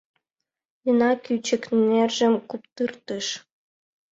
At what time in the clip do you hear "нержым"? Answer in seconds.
1.89-2.33